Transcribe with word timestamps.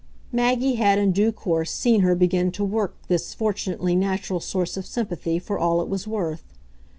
Maggie 0.31 0.73
had 0.77 0.97
in 0.97 1.11
due 1.11 1.31
course 1.31 1.71
seen 1.71 1.99
her 2.01 2.15
begin 2.15 2.51
to 2.53 2.63
"work" 2.65 2.95
this 3.07 3.35
fortunately 3.35 3.95
natural 3.95 4.39
source 4.39 4.75
of 4.75 4.83
sympathy 4.87 5.37
for 5.37 5.59
all 5.59 5.79
it 5.79 5.89
was 5.89 6.07
worth. 6.07 6.43